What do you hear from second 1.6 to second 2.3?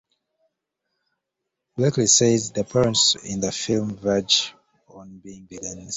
Blakley